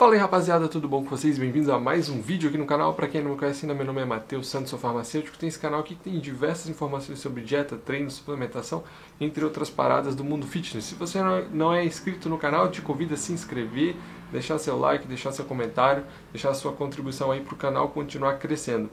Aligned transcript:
Fala 0.00 0.14
aí 0.14 0.18
rapaziada, 0.18 0.66
tudo 0.66 0.88
bom 0.88 1.04
com 1.04 1.10
vocês? 1.10 1.36
Bem-vindos 1.36 1.68
a 1.68 1.78
mais 1.78 2.08
um 2.08 2.22
vídeo 2.22 2.48
aqui 2.48 2.56
no 2.56 2.64
canal. 2.64 2.94
Para 2.94 3.06
quem 3.06 3.22
não 3.22 3.32
me 3.32 3.36
conhece 3.36 3.66
ainda, 3.66 3.74
meu 3.74 3.84
nome 3.84 4.00
é 4.00 4.04
Matheus 4.06 4.48
Santos, 4.48 4.70
sou 4.70 4.78
farmacêutico. 4.78 5.36
Tem 5.36 5.46
esse 5.46 5.58
canal 5.58 5.80
aqui 5.80 5.94
que 5.94 6.04
tem 6.04 6.18
diversas 6.18 6.70
informações 6.70 7.18
sobre 7.18 7.42
dieta, 7.42 7.76
treino, 7.76 8.10
suplementação, 8.10 8.82
entre 9.20 9.44
outras 9.44 9.68
paradas 9.68 10.14
do 10.14 10.24
mundo 10.24 10.46
fitness. 10.46 10.86
Se 10.86 10.94
você 10.94 11.18
não 11.52 11.74
é 11.74 11.84
inscrito 11.84 12.30
no 12.30 12.38
canal, 12.38 12.70
te 12.70 12.80
convido 12.80 13.12
a 13.12 13.16
se 13.18 13.30
inscrever, 13.30 13.94
deixar 14.32 14.56
seu 14.56 14.78
like, 14.78 15.06
deixar 15.06 15.32
seu 15.32 15.44
comentário, 15.44 16.02
deixar 16.32 16.54
sua 16.54 16.72
contribuição 16.72 17.30
aí 17.30 17.42
para 17.42 17.52
o 17.52 17.58
canal 17.58 17.90
continuar 17.90 18.38
crescendo. 18.38 18.88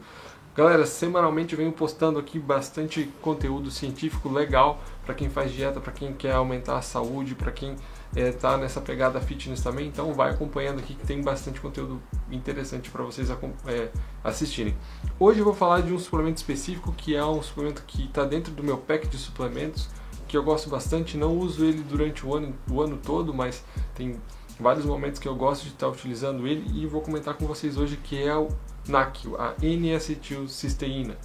Galera, 0.57 0.87
semanalmente 0.87 1.53
eu 1.53 1.57
venho 1.59 1.71
postando 1.71 2.17
aqui 2.17 2.39
bastante 2.39 3.07
conteúdo 3.21 3.69
científico 3.69 4.27
legal 4.27 4.81
para 5.05 5.13
quem 5.13 5.29
faz 5.29 5.51
dieta, 5.51 5.79
para 5.79 5.91
quem 5.93 6.11
quer 6.13 6.31
aumentar 6.31 6.79
a 6.79 6.81
saúde, 6.81 7.35
para 7.35 7.51
quem 7.51 7.75
é, 8.15 8.31
tá 8.31 8.57
nessa 8.57 8.81
pegada 8.81 9.21
fitness 9.21 9.61
também, 9.61 9.87
então 9.87 10.15
vai 10.15 10.31
acompanhando 10.31 10.79
aqui 10.79 10.95
que 10.95 11.05
tem 11.05 11.21
bastante 11.21 11.61
conteúdo 11.61 12.01
interessante 12.31 12.89
para 12.89 13.03
vocês 13.03 13.29
é, 13.29 13.89
assistirem. 14.23 14.75
Hoje 15.19 15.41
eu 15.41 15.45
vou 15.45 15.53
falar 15.53 15.83
de 15.83 15.93
um 15.93 15.99
suplemento 15.99 16.37
específico 16.37 16.91
que 16.91 17.15
é 17.15 17.23
um 17.23 17.43
suplemento 17.43 17.83
que 17.85 18.05
está 18.05 18.25
dentro 18.25 18.51
do 18.51 18.63
meu 18.63 18.79
pack 18.79 19.07
de 19.07 19.17
suplementos, 19.19 19.87
que 20.27 20.35
eu 20.35 20.41
gosto 20.41 20.71
bastante, 20.71 21.17
não 21.17 21.37
uso 21.37 21.63
ele 21.63 21.83
durante 21.83 22.25
o 22.25 22.33
ano, 22.33 22.55
o 22.67 22.81
ano 22.81 22.97
todo, 22.97 23.31
mas 23.31 23.63
tem 23.93 24.19
vários 24.59 24.85
momentos 24.85 25.19
que 25.19 25.27
eu 25.27 25.35
gosto 25.35 25.61
de 25.65 25.69
estar 25.69 25.85
tá 25.85 25.91
utilizando 25.91 26.47
ele 26.47 26.67
e 26.73 26.87
vou 26.87 27.01
comentar 27.01 27.35
com 27.35 27.45
vocês 27.45 27.77
hoje 27.77 27.95
que 27.95 28.19
é 28.19 28.35
o 28.35 28.49
NAC, 28.87 29.27
a 29.37 29.53
N-acetilcisteína. 29.61 31.17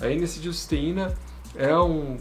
A 0.00 0.08
N-acetilcisteína 0.08 1.14
é 1.54 1.76
um 1.76 2.18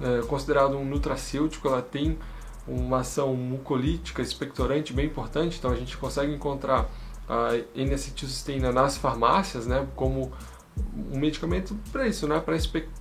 é, 0.00 0.22
considerado 0.26 0.76
um 0.76 0.84
nutracêutico, 0.84 1.68
ela 1.68 1.82
tem 1.82 2.18
uma 2.66 3.00
ação 3.00 3.34
mucolítica, 3.34 4.22
expectorante 4.22 4.92
bem 4.92 5.06
importante, 5.06 5.58
então 5.58 5.70
a 5.70 5.76
gente 5.76 5.96
consegue 5.96 6.32
encontrar 6.32 6.88
a 7.28 7.50
N-acetilcisteína 7.74 8.72
nas 8.72 8.96
farmácias, 8.96 9.66
né, 9.66 9.86
como 9.96 10.32
um 11.10 11.18
medicamento 11.18 11.76
para 11.90 12.06
isso, 12.06 12.26
né, 12.28 12.40
para 12.40 12.56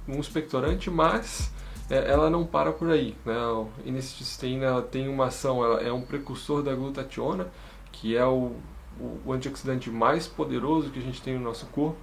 um 0.08 0.20
expectorante, 0.20 0.90
mas 0.90 1.52
é, 1.90 2.10
ela 2.12 2.30
não 2.30 2.46
para 2.46 2.72
por 2.72 2.90
aí, 2.90 3.16
né, 3.26 3.36
a 3.36 3.66
N-acetilcisteína 3.88 4.82
tem 4.84 5.08
uma 5.08 5.28
ação, 5.28 5.64
ela 5.64 5.82
é 5.82 5.92
um 5.92 6.02
precursor 6.02 6.64
da 6.64 6.74
glutationa, 6.74 7.48
que 7.92 8.16
é 8.16 8.26
o, 8.26 8.56
o 9.26 9.34
antioxidante 9.34 9.90
mais 9.90 10.28
poderoso 10.28 10.90
que 10.90 11.00
a 11.00 11.02
gente 11.02 11.22
tem 11.22 11.36
no 11.36 11.42
nosso 11.42 11.66
corpo, 11.68 12.00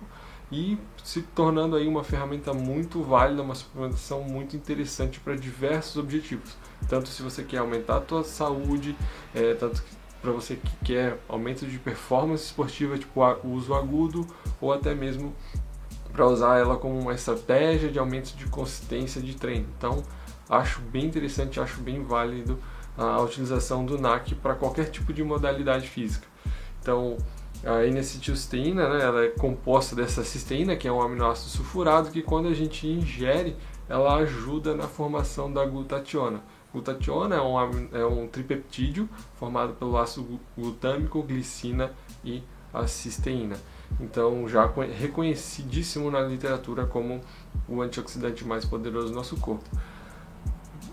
e 0.51 0.79
se 1.05 1.21
tornando 1.21 1.77
aí 1.77 1.87
uma 1.87 2.03
ferramenta 2.03 2.55
muito 2.55 3.03
válida, 3.03 3.43
uma 3.43 3.55
suplementação 3.55 4.23
muito 4.23 4.57
interessante 4.57 5.21
para 5.21 5.37
diversos 5.37 5.97
objetivos. 5.97 6.57
Tanto 6.89 7.09
se 7.09 7.23
você 7.23 7.43
quer 7.43 7.59
aumentar 7.59 7.99
a 7.99 8.01
tua 8.01 8.25
saúde, 8.25 8.97
é, 9.35 9.55
tanto 9.55 9.83
para 10.23 10.33
você 10.33 10.57
que 10.57 10.85
quer 10.85 11.19
aumento 11.29 11.67
de 11.67 11.79
performance 11.79 12.45
esportiva, 12.45 12.99
tipo 12.99 13.21
uso 13.45 13.75
agudo, 13.75 14.27
ou 14.61 14.73
até 14.73 14.95
mesmo 14.95 15.35
para 16.13 16.27
usar 16.27 16.59
ela 16.59 16.77
como 16.77 16.99
uma 16.99 17.15
estratégia 17.15 17.91
de 17.91 17.99
aumento 17.99 18.35
de 18.35 18.47
consistência 18.47 19.21
de 19.21 19.37
treino. 19.37 19.67
Então, 19.77 20.03
acho 20.49 20.81
bem 20.81 21.05
interessante, 21.05 21.61
acho 21.61 21.81
bem 21.81 22.03
válido 22.03 22.59
a 22.97 23.21
utilização 23.21 23.85
do 23.85 23.97
NAC 23.99 24.35
para 24.35 24.55
qualquer 24.55 24.91
tipo 24.91 25.13
de 25.13 25.23
modalidade 25.23 25.87
física. 25.89 26.27
Então, 26.89 27.19
a 27.67 27.85
N-acetilcisteína, 27.85 28.89
né, 28.89 29.05
ela 29.05 29.23
é 29.23 29.29
composta 29.29 29.95
dessa 29.95 30.25
cisteína, 30.25 30.75
que 30.75 30.89
é 30.89 30.93
um 30.93 31.03
aminoácido 31.03 31.51
sulfurado, 31.51 32.11
que 32.11 32.23
quando 32.23 32.49
a 32.49 32.55
gente 32.55 32.87
ingere, 32.87 33.55
ela 33.87 34.17
ajuda 34.17 34.75
na 34.75 34.85
formação 34.85 35.53
da 35.53 35.67
glutationa. 35.67 36.41
Glutationa 36.73 37.37
é 37.37 37.41
um, 37.43 37.89
é 37.93 38.07
um 38.07 38.27
tripeptídeo 38.27 39.07
formado 39.39 39.75
pelo 39.75 39.99
ácido 39.99 40.41
glutâmico, 40.57 41.23
glicina 41.23 41.93
e 42.25 42.43
a 42.73 42.87
cisteína. 42.87 43.57
Então, 44.01 44.49
já 44.49 44.65
reconhecidíssimo 44.99 46.11
na 46.11 46.23
literatura 46.23 46.87
como 46.87 47.21
o 47.69 47.83
antioxidante 47.83 48.47
mais 48.47 48.65
poderoso 48.65 49.09
do 49.09 49.15
nosso 49.15 49.37
corpo 49.37 49.69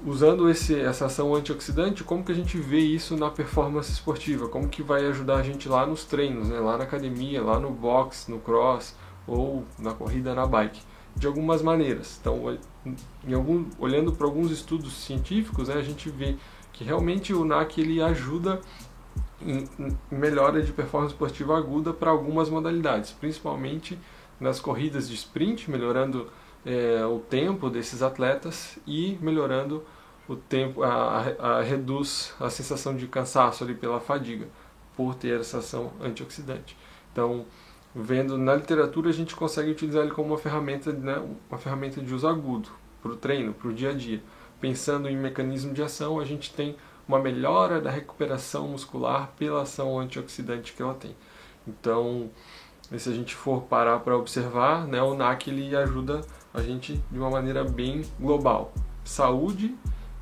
usando 0.05 0.47
esse, 0.49 0.79
essa 0.79 1.07
ação 1.07 1.33
antioxidante, 1.33 2.03
como 2.03 2.23
que 2.23 2.31
a 2.31 2.35
gente 2.35 2.57
vê 2.57 2.79
isso 2.79 3.17
na 3.17 3.29
performance 3.31 3.91
esportiva? 3.91 4.47
Como 4.47 4.69
que 4.69 4.83
vai 4.83 5.05
ajudar 5.07 5.37
a 5.37 5.43
gente 5.43 5.67
lá 5.67 5.85
nos 5.85 6.05
treinos, 6.05 6.47
né? 6.47 6.59
lá 6.59 6.77
na 6.77 6.83
academia, 6.83 7.41
lá 7.41 7.59
no 7.59 7.71
box, 7.71 8.29
no 8.29 8.39
cross 8.39 8.95
ou 9.25 9.65
na 9.79 9.93
corrida 9.93 10.35
na 10.35 10.45
bike? 10.45 10.79
De 11.15 11.25
algumas 11.25 11.61
maneiras. 11.61 12.19
Então, 12.21 12.57
algum, 13.33 13.65
olhando 13.79 14.11
para 14.11 14.27
alguns 14.27 14.51
estudos 14.51 14.93
científicos, 14.93 15.69
né, 15.69 15.75
a 15.75 15.81
gente 15.81 16.09
vê 16.09 16.35
que 16.71 16.83
realmente 16.83 17.33
o 17.33 17.43
NAC 17.43 17.79
ele 17.79 18.01
ajuda 18.01 18.61
em, 19.41 19.67
em 19.79 19.97
melhora 20.11 20.61
de 20.61 20.71
performance 20.71 21.13
esportiva 21.13 21.57
aguda 21.57 21.93
para 21.93 22.11
algumas 22.11 22.49
modalidades, 22.49 23.11
principalmente 23.11 23.97
nas 24.39 24.59
corridas 24.59 25.07
de 25.07 25.15
sprint, 25.15 25.71
melhorando 25.71 26.29
é, 26.65 27.05
o 27.05 27.19
tempo 27.19 27.69
desses 27.69 28.01
atletas 28.01 28.77
e 28.85 29.17
melhorando 29.21 29.83
o 30.27 30.35
tempo, 30.35 30.83
a, 30.83 31.19
a, 31.39 31.61
reduz 31.61 32.33
a 32.39 32.49
sensação 32.49 32.95
de 32.95 33.07
cansaço 33.07 33.63
ali 33.63 33.75
pela 33.75 33.99
fadiga, 33.99 34.47
por 34.95 35.15
ter 35.15 35.39
essa 35.39 35.59
ação 35.59 35.91
antioxidante. 36.01 36.77
Então, 37.11 37.45
vendo 37.93 38.37
na 38.37 38.55
literatura, 38.55 39.09
a 39.09 39.13
gente 39.13 39.35
consegue 39.35 39.71
utilizar 39.71 40.03
ele 40.03 40.11
como 40.11 40.29
uma 40.29 40.37
ferramenta, 40.37 40.91
né, 40.91 41.21
uma 41.49 41.57
ferramenta 41.57 42.01
de 42.01 42.13
uso 42.13 42.27
agudo 42.27 42.69
para 43.01 43.11
o 43.11 43.15
treino, 43.15 43.53
para 43.53 43.67
o 43.67 43.73
dia 43.73 43.91
a 43.91 43.93
dia. 43.93 44.21
Pensando 44.59 45.07
em 45.07 45.15
mecanismo 45.15 45.73
de 45.73 45.83
ação, 45.83 46.19
a 46.19 46.25
gente 46.25 46.53
tem 46.53 46.75
uma 47.07 47.19
melhora 47.19 47.79
da 47.79 47.91
recuperação 47.91 48.67
muscular 48.69 49.31
pela 49.37 49.61
ação 49.61 49.99
antioxidante 49.99 50.73
que 50.73 50.81
ela 50.81 50.93
tem. 50.93 51.15
Então, 51.67 52.29
se 52.97 53.09
a 53.09 53.13
gente 53.13 53.35
for 53.35 53.63
parar 53.63 53.99
para 53.99 54.17
observar, 54.17 54.87
né, 54.87 55.01
o 55.01 55.13
NAC 55.13 55.49
ele 55.49 55.75
ajuda 55.75 56.21
a 56.53 56.61
gente 56.61 57.01
de 57.11 57.19
uma 57.19 57.29
maneira 57.29 57.63
bem 57.63 58.03
global. 58.19 58.73
Saúde, 59.03 59.75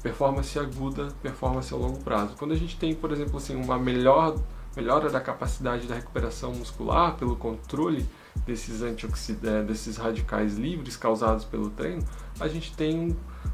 performance 0.04 0.60
aguda, 0.60 1.08
performance 1.22 1.74
a 1.74 1.78
longo 1.78 1.98
prazo. 2.04 2.36
Quando 2.38 2.52
a 2.52 2.58
gente 2.58 2.78
tem, 2.78 2.94
por 2.94 3.12
exemplo, 3.12 3.38
assim, 3.38 3.56
uma 3.56 3.80
melhor, 3.80 4.38
melhora 4.76 5.10
da 5.10 5.22
capacidade 5.22 5.88
da 5.88 5.96
recuperação 5.96 6.54
muscular 6.54 7.16
pelo 7.16 7.38
controle 7.38 8.06
desses 8.46 8.82
antioxidantes, 8.82 9.68
desses 9.68 9.98
radicais 9.98 10.58
livres 10.58 10.98
causados 10.98 11.46
pelo 11.46 11.70
treino, 11.70 12.04
a 12.38 12.50
gente 12.50 12.76
tem 12.76 13.00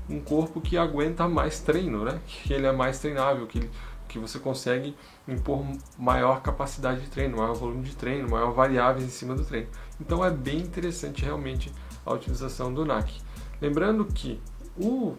um, 0.09 0.15
um 0.15 0.19
corpo 0.19 0.59
que 0.59 0.75
aguenta 0.75 1.27
mais 1.27 1.59
treino, 1.59 2.03
né? 2.03 2.19
Que 2.25 2.51
ele 2.51 2.65
é 2.65 2.71
mais 2.71 2.97
treinável, 2.97 3.45
que 3.45 3.59
ele, 3.59 3.69
que 4.07 4.17
você 4.17 4.39
consegue 4.39 4.95
impor 5.27 5.63
maior 5.99 6.41
capacidade 6.41 7.01
de 7.01 7.09
treino, 7.09 7.37
maior 7.37 7.53
volume 7.53 7.83
de 7.83 7.95
treino, 7.95 8.27
maior 8.27 8.51
variáveis 8.51 9.05
em 9.05 9.09
cima 9.09 9.35
do 9.35 9.45
treino. 9.45 9.67
Então 10.01 10.25
é 10.25 10.31
bem 10.31 10.57
interessante 10.57 11.23
realmente 11.23 11.71
a 12.03 12.11
utilização 12.11 12.73
do 12.73 12.83
NAC. 12.83 13.21
Lembrando 13.61 14.03
que 14.05 14.41
o 14.75 15.15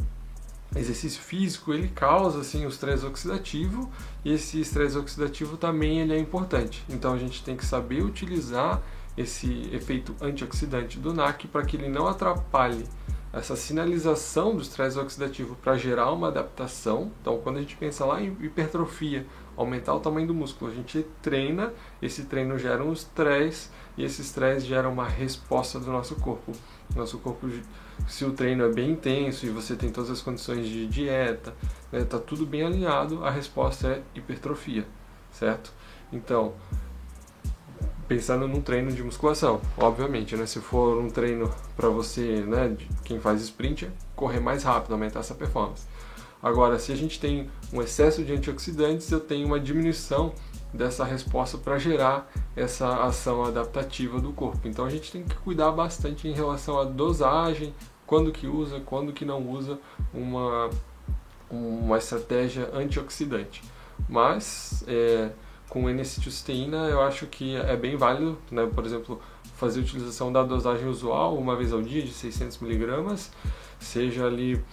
exercício 0.75 1.21
físico 1.21 1.73
ele 1.73 1.89
causa 1.89 2.41
assim 2.41 2.65
o 2.65 2.69
estresse 2.69 3.05
oxidativo 3.05 3.91
e 4.25 4.33
esse 4.33 4.61
estresse 4.61 4.97
oxidativo 4.97 5.57
também 5.57 6.01
ele 6.01 6.15
é 6.15 6.19
importante. 6.19 6.85
Então 6.89 7.13
a 7.13 7.19
gente 7.19 7.43
tem 7.43 7.57
que 7.57 7.67
saber 7.67 8.03
utilizar 8.03 8.81
esse 9.17 9.69
efeito 9.73 10.15
antioxidante 10.21 10.99
do 10.99 11.13
NAC 11.13 11.49
para 11.49 11.65
que 11.65 11.77
ele 11.77 11.89
não 11.89 12.07
atrapalhe 12.07 12.85
essa 13.33 13.55
sinalização 13.55 14.57
do 14.57 14.63
estresse 14.63 14.99
oxidativo 14.99 15.55
para 15.57 15.77
gerar 15.77 16.11
uma 16.13 16.29
adaptação. 16.29 17.13
Então, 17.21 17.39
quando 17.39 17.59
a 17.59 17.61
gente 17.61 17.77
pensa 17.77 18.05
lá 18.05 18.21
em 18.21 18.37
hipertrofia, 18.41 19.25
aumentar 19.57 19.95
o 19.95 20.01
tamanho 20.01 20.27
do 20.27 20.35
músculo, 20.35 20.71
a 20.71 20.75
gente 20.75 21.07
treina, 21.23 21.73
esse 22.03 22.25
treino 22.25 22.59
gera 22.59 22.83
um 22.83 22.93
estresse 22.93 23.69
e 23.97 24.05
esse 24.05 24.23
estresse 24.23 24.67
gera 24.67 24.89
uma 24.89 25.07
resposta 25.07 25.79
do 25.79 25.91
nosso 25.91 26.17
corpo. 26.17 26.53
Nosso 26.95 27.19
corpo, 27.19 27.49
se 28.09 28.25
o 28.25 28.33
treino 28.33 28.65
é 28.65 28.69
bem 28.73 28.93
intenso 28.93 29.47
e 29.47 29.51
você 29.51 29.77
tem 29.77 29.91
todas 29.91 30.11
as 30.11 30.21
condições 30.21 30.67
de 30.67 30.87
dieta, 30.87 31.55
né, 31.93 32.05
tá 32.05 32.19
tudo 32.19 32.47
bem 32.47 32.63
alinhado, 32.63 33.25
a 33.25 33.31
resposta 33.31 33.89
é 33.89 34.03
hipertrofia, 34.15 34.87
certo? 35.31 35.73
Então, 36.13 36.55
pensando 38.09 38.49
num 38.49 38.61
treino 38.61 38.91
de 38.91 39.05
musculação, 39.05 39.61
obviamente, 39.79 40.35
né? 40.35 40.45
Se 40.45 40.59
for 40.59 40.99
um 40.99 41.09
treino 41.09 41.49
para 41.77 41.89
você, 41.89 42.41
né, 42.41 42.77
quem 43.05 43.21
faz 43.21 43.41
sprint, 43.41 43.87
é 43.87 43.91
correr 44.17 44.41
mais 44.41 44.65
rápido, 44.65 44.93
aumentar 44.93 45.21
essa 45.21 45.35
performance. 45.35 45.87
Agora, 46.43 46.79
se 46.79 46.93
a 46.93 46.97
gente 46.97 47.21
tem 47.21 47.51
um 47.73 47.83
excesso 47.83 48.25
de 48.25 48.33
antioxidantes, 48.33 49.11
eu 49.11 49.21
tenho 49.21 49.47
uma 49.47 49.61
diminuição 49.61 50.33
dessa 50.73 51.05
resposta 51.05 51.59
para 51.59 51.79
gerar 51.79 52.31
essa 52.57 53.03
ação 53.03 53.45
adaptativa 53.45 54.21
do 54.21 54.33
corpo. 54.33 54.67
Então 54.69 54.85
a 54.85 54.91
gente 54.91 55.11
tem 55.11 55.23
que 55.23 55.35
cuidar 55.37 55.73
bastante 55.73 56.29
em 56.29 56.33
relação 56.33 56.79
à 56.79 56.85
dosagem, 56.85 57.75
quando 58.07 58.33
que 58.33 58.47
usa, 58.47 58.81
quando 58.81 59.13
que 59.13 59.25
não 59.25 59.49
usa 59.51 59.79
uma, 60.15 60.71
uma 61.51 61.99
estratégia 61.99 62.71
antioxidante. 62.73 63.63
Mas 64.09 64.85
é, 64.87 65.31
com 65.69 65.89
N-acetilcisteína 65.89 66.89
eu 66.89 67.03
acho 67.03 67.27
que 67.27 67.57
é 67.57 67.77
bem 67.77 67.97
válido, 67.97 68.39
né? 68.51 68.69
por 68.73 68.85
exemplo, 68.85 69.21
fazer 69.61 69.81
a 69.81 69.83
utilização 69.83 70.33
da 70.33 70.43
dosagem 70.43 70.89
usual 70.89 71.37
uma 71.37 71.55
vez 71.55 71.71
ao 71.71 71.83
dia 71.83 72.03
de 72.03 72.13
600 72.13 72.59
miligramas, 72.59 73.31
seja 73.79 74.25
ali 74.25 74.65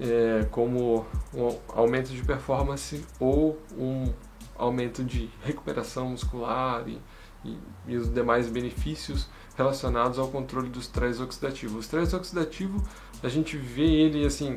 é, 0.00 0.46
como 0.52 1.04
um 1.34 1.58
aumento 1.74 2.10
de 2.10 2.22
performance 2.22 3.04
ou 3.18 3.60
um 3.76 4.12
aumento 4.56 5.02
de 5.02 5.28
recuperação 5.42 6.10
muscular 6.10 6.88
e, 6.88 7.00
e, 7.44 7.58
e 7.88 7.96
os 7.96 8.12
demais 8.14 8.48
benefícios 8.48 9.28
relacionados 9.56 10.20
ao 10.20 10.28
controle 10.28 10.68
do 10.68 10.78
estresse 10.78 11.20
oxidativo. 11.20 11.78
O 11.78 11.80
estresse 11.80 12.14
oxidativo, 12.14 12.80
a 13.20 13.28
gente 13.28 13.56
vê 13.56 13.82
ele 13.82 14.24
assim 14.24 14.56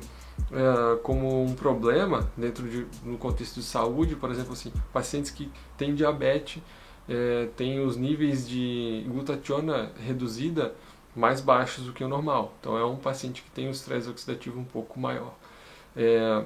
é, 0.51 0.95
como 0.97 1.43
um 1.43 1.55
problema 1.55 2.31
dentro 2.37 2.69
de 2.69 2.85
no 3.03 3.17
contexto 3.17 3.55
de 3.55 3.65
saúde, 3.65 4.15
por 4.15 4.29
exemplo, 4.29 4.53
assim, 4.53 4.71
pacientes 4.93 5.31
que 5.31 5.51
têm 5.75 5.95
diabetes 5.95 6.61
é, 7.07 7.47
têm 7.55 7.79
os 7.79 7.97
níveis 7.97 8.47
de 8.47 9.05
glutationa 9.07 9.91
reduzida 9.99 10.73
mais 11.15 11.41
baixos 11.41 11.85
do 11.85 11.93
que 11.93 12.03
o 12.03 12.07
normal. 12.07 12.53
Então 12.59 12.77
é 12.77 12.85
um 12.85 12.95
paciente 12.95 13.41
que 13.41 13.51
tem 13.51 13.67
o 13.67 13.71
estresse 13.71 14.09
oxidativo 14.09 14.59
um 14.59 14.63
pouco 14.63 14.99
maior. 14.99 15.33
É, 15.95 16.43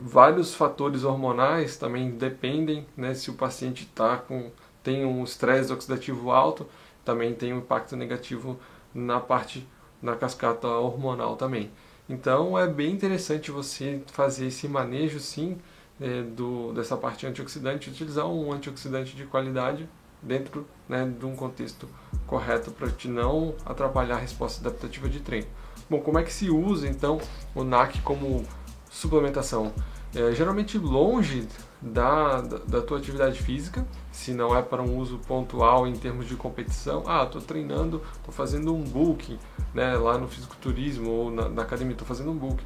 vários 0.00 0.54
fatores 0.54 1.04
hormonais 1.04 1.76
também 1.76 2.10
dependem, 2.10 2.86
né, 2.96 3.14
se 3.14 3.30
o 3.30 3.34
paciente 3.34 3.86
tá 3.86 4.16
com 4.16 4.50
tem 4.82 5.04
um 5.04 5.22
estresse 5.22 5.70
oxidativo 5.70 6.30
alto, 6.30 6.66
também 7.04 7.34
tem 7.34 7.52
um 7.52 7.58
impacto 7.58 7.96
negativo 7.96 8.58
na 8.94 9.20
parte 9.20 9.66
na 10.00 10.16
cascata 10.16 10.66
hormonal 10.66 11.36
também. 11.36 11.70
Então 12.08 12.58
é 12.58 12.66
bem 12.66 12.92
interessante 12.92 13.50
você 13.50 14.02
fazer 14.06 14.46
esse 14.46 14.66
manejo 14.66 15.20
sim 15.20 15.58
é, 16.00 16.22
do, 16.22 16.72
dessa 16.72 16.96
parte 16.96 17.26
antioxidante, 17.26 17.90
utilizar 17.90 18.26
um 18.26 18.52
antioxidante 18.52 19.14
de 19.14 19.24
qualidade 19.26 19.88
dentro 20.22 20.66
né, 20.88 21.06
de 21.18 21.26
um 21.26 21.34
contexto 21.34 21.88
correto 22.26 22.70
para 22.70 22.88
te 22.90 23.08
não 23.08 23.54
atrapalhar 23.64 24.16
a 24.16 24.18
resposta 24.18 24.60
adaptativa 24.60 25.08
de 25.08 25.20
treino. 25.20 25.46
Bom, 25.88 26.00
como 26.00 26.18
é 26.18 26.22
que 26.22 26.32
se 26.32 26.48
usa 26.50 26.88
então 26.88 27.20
o 27.54 27.64
NAC 27.64 28.00
como 28.02 28.44
suplementação? 28.90 29.72
É, 30.14 30.32
geralmente 30.32 30.76
longe 30.76 31.46
da, 31.80 32.40
da, 32.40 32.58
da, 32.58 32.82
tua 32.82 32.98
atividade 32.98 33.40
física, 33.40 33.86
se 34.10 34.32
não 34.32 34.56
é 34.56 34.60
para 34.60 34.82
um 34.82 34.96
uso 34.98 35.18
pontual 35.18 35.86
em 35.86 35.94
termos 35.94 36.26
de 36.26 36.34
competição. 36.34 37.04
Ah, 37.06 37.22
estou 37.24 37.40
treinando, 37.40 38.02
estou 38.16 38.34
fazendo 38.34 38.74
um 38.74 38.82
book 38.82 39.38
né, 39.72 39.96
lá 39.96 40.18
no 40.18 40.26
fisiculturismo 40.28 41.10
ou 41.10 41.30
na, 41.30 41.48
na 41.48 41.62
academia, 41.62 41.92
estou 41.92 42.06
fazendo 42.06 42.30
um 42.30 42.36
book. 42.36 42.62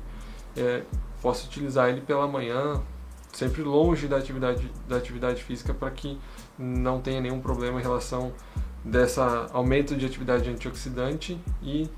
É, 0.57 0.83
posso 1.21 1.47
utilizar 1.47 1.91
ele 1.91 2.01
pela 2.01 2.27
manhã, 2.27 2.83
sempre 3.35 3.63
longe 3.63 4.07
da 4.07 4.17
atividade, 4.17 4.71
da 4.89 4.97
atividade 4.97 5.43
física 5.43 5.75
para 5.75 5.91
que 5.91 6.19
não 6.59 7.01
tenha 7.01 7.21
nenhum 7.21 7.41
problema 7.41 7.81
em 7.81 7.83
relação 7.83 8.33
dessa 8.85 9.49
aumento 9.53 9.97
de 9.97 10.07
atividade 10.07 10.49
antioxidante 10.49 11.39
e 11.63 11.91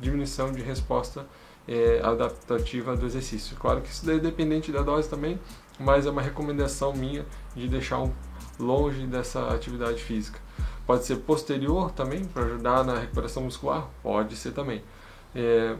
diminuição 0.00 0.50
de 0.50 0.60
resposta 0.60 1.24
é, 1.68 2.00
adaptativa 2.02 2.96
do 2.96 3.06
exercício. 3.06 3.56
Claro 3.56 3.80
que 3.80 3.90
isso 3.90 4.10
é 4.10 4.18
dependente 4.18 4.72
da 4.72 4.82
dose 4.82 5.08
também, 5.08 5.38
mas 5.78 6.04
é 6.06 6.10
uma 6.10 6.22
recomendação 6.22 6.92
minha 6.92 7.24
de 7.54 7.68
deixar 7.68 8.00
um, 8.00 8.12
longe 8.58 9.06
dessa 9.06 9.48
atividade 9.48 10.02
física. 10.02 10.40
Pode 10.84 11.04
ser 11.04 11.16
posterior 11.18 11.92
também, 11.92 12.24
para 12.24 12.44
ajudar 12.44 12.84
na 12.84 12.98
recuperação 12.98 13.44
muscular? 13.44 13.88
Pode 14.02 14.34
ser 14.34 14.50
também. 14.50 14.82
É, 15.34 15.76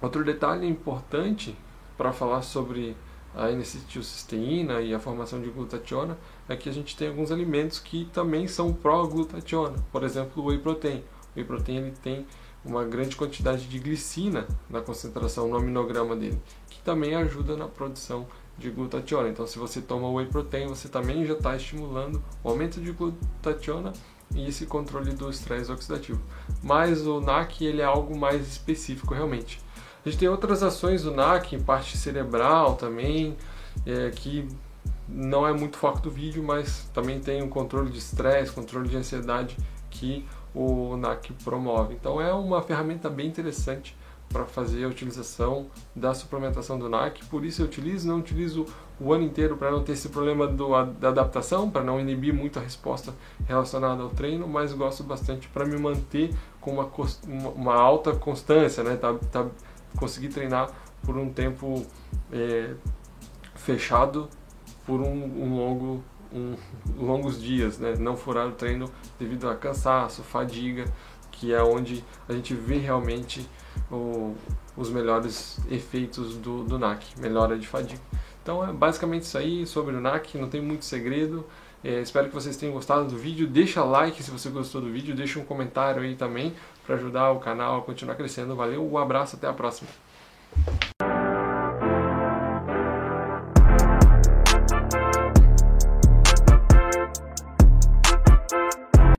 outro 0.00 0.22
detalhe 0.22 0.68
importante 0.68 1.56
para 1.96 2.12
falar 2.12 2.42
sobre 2.42 2.94
a 3.36 3.50
N-acetilcisteína 3.50 4.80
e 4.80 4.94
a 4.94 4.98
formação 4.98 5.40
de 5.40 5.50
glutationa 5.50 6.16
que 6.58 6.68
a 6.68 6.72
gente 6.72 6.96
tem 6.96 7.08
alguns 7.08 7.30
alimentos 7.30 7.78
que 7.78 8.06
também 8.12 8.48
são 8.48 8.72
pró-glutationa. 8.72 9.76
Por 9.92 10.02
exemplo, 10.02 10.42
o 10.42 10.46
whey 10.46 10.58
protein. 10.58 11.04
O 11.34 11.38
whey 11.38 11.44
protein 11.44 11.76
ele 11.76 11.94
tem 12.02 12.26
uma 12.64 12.84
grande 12.84 13.14
quantidade 13.14 13.66
de 13.66 13.78
glicina 13.78 14.46
na 14.68 14.80
concentração 14.80 15.48
no 15.48 15.56
aminograma 15.56 16.16
dele, 16.16 16.40
que 16.68 16.80
também 16.80 17.14
ajuda 17.14 17.56
na 17.56 17.68
produção 17.68 18.26
de 18.58 18.70
glutationa. 18.70 19.28
Então, 19.28 19.46
se 19.46 19.58
você 19.58 19.80
toma 19.80 20.10
whey 20.10 20.26
protein, 20.26 20.66
você 20.66 20.88
também 20.88 21.24
já 21.26 21.34
está 21.34 21.54
estimulando 21.54 22.22
o 22.42 22.48
aumento 22.48 22.80
de 22.80 22.90
glutationa 22.90 23.92
e 24.34 24.48
esse 24.48 24.66
controle 24.66 25.12
do 25.12 25.30
estresse 25.30 25.70
oxidativo. 25.70 26.20
Mas 26.62 27.06
o 27.06 27.20
NAC 27.20 27.64
ele 27.64 27.82
é 27.82 27.84
algo 27.84 28.16
mais 28.16 28.46
específico 28.46 29.14
realmente. 29.14 29.60
A 30.06 30.08
gente 30.08 30.20
tem 30.20 30.28
outras 30.28 30.62
ações 30.62 31.02
do 31.02 31.10
NAC, 31.10 31.56
em 31.56 31.60
parte 31.60 31.98
cerebral 31.98 32.76
também, 32.76 33.36
é, 33.84 34.08
que 34.10 34.46
não 35.08 35.44
é 35.44 35.52
muito 35.52 35.76
foco 35.76 35.98
do 35.98 36.08
vídeo, 36.08 36.44
mas 36.44 36.88
também 36.94 37.18
tem 37.18 37.42
o 37.42 37.48
controle 37.48 37.90
de 37.90 37.98
estresse, 37.98 38.52
controle 38.52 38.88
de 38.88 38.96
ansiedade 38.96 39.56
que 39.90 40.24
o 40.54 40.96
NAC 40.96 41.32
promove. 41.42 41.94
Então 41.94 42.20
é 42.20 42.32
uma 42.32 42.62
ferramenta 42.62 43.10
bem 43.10 43.26
interessante 43.26 43.96
para 44.28 44.44
fazer 44.44 44.84
a 44.84 44.88
utilização 44.88 45.66
da 45.94 46.14
suplementação 46.14 46.78
do 46.78 46.88
NAC. 46.88 47.24
Por 47.24 47.44
isso 47.44 47.62
eu 47.62 47.66
utilizo, 47.66 48.06
não 48.06 48.18
utilizo 48.18 48.64
o 49.00 49.12
ano 49.12 49.24
inteiro 49.24 49.56
para 49.56 49.72
não 49.72 49.82
ter 49.82 49.92
esse 49.92 50.08
problema 50.08 50.46
do, 50.46 50.68
da 51.00 51.08
adaptação, 51.08 51.68
para 51.68 51.82
não 51.82 51.98
inibir 51.98 52.32
muito 52.32 52.60
a 52.60 52.62
resposta 52.62 53.12
relacionada 53.44 54.04
ao 54.04 54.10
treino, 54.10 54.46
mas 54.46 54.72
gosto 54.72 55.02
bastante 55.02 55.48
para 55.48 55.64
me 55.64 55.76
manter 55.76 56.32
com 56.60 56.74
uma, 56.74 56.88
uma, 57.56 57.74
alta 57.74 58.14
constância, 58.14 58.84
né? 58.84 58.96
Tá, 58.96 59.12
tá 59.32 59.46
conseguir 59.96 60.28
treinar 60.28 60.70
por 61.02 61.16
um 61.16 61.32
tempo 61.32 61.84
é, 62.32 62.74
fechado 63.54 64.28
por 64.84 65.00
um, 65.00 65.42
um 65.42 65.56
longo 65.56 66.04
um, 66.32 66.56
longos 66.96 67.40
dias, 67.40 67.78
né? 67.78 67.94
não 67.98 68.16
furar 68.16 68.46
o 68.46 68.52
treino 68.52 68.90
devido 69.18 69.48
a 69.48 69.54
cansaço, 69.54 70.22
fadiga, 70.22 70.84
que 71.30 71.52
é 71.52 71.62
onde 71.62 72.04
a 72.28 72.32
gente 72.32 72.54
vê 72.54 72.78
realmente 72.78 73.48
o, 73.90 74.34
os 74.76 74.90
melhores 74.90 75.58
efeitos 75.70 76.36
do, 76.36 76.64
do 76.64 76.78
NAC, 76.78 77.18
melhora 77.18 77.58
de 77.58 77.66
fadiga. 77.66 78.00
Então 78.42 78.66
é 78.66 78.72
basicamente 78.72 79.22
isso 79.22 79.36
aí 79.36 79.66
sobre 79.66 79.94
o 79.94 80.00
NAC, 80.00 80.38
não 80.38 80.48
tem 80.48 80.62
muito 80.62 80.84
segredo. 80.84 81.44
É, 81.86 82.00
espero 82.00 82.26
que 82.26 82.34
vocês 82.34 82.56
tenham 82.56 82.74
gostado 82.74 83.04
do 83.04 83.16
vídeo. 83.16 83.46
Deixa 83.46 83.84
like 83.84 84.20
se 84.20 84.28
você 84.28 84.50
gostou 84.50 84.80
do 84.80 84.90
vídeo, 84.90 85.14
deixa 85.14 85.38
um 85.38 85.44
comentário 85.44 86.02
aí 86.02 86.16
também 86.16 86.52
para 86.84 86.96
ajudar 86.96 87.30
o 87.30 87.38
canal 87.38 87.78
a 87.78 87.82
continuar 87.82 88.16
crescendo. 88.16 88.56
Valeu, 88.56 88.84
um 88.84 88.98
abraço, 88.98 89.36
até 89.36 89.46
a 89.46 89.52
próxima. 89.52 89.88